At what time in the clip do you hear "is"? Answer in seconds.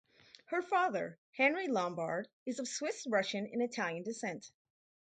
2.47-2.57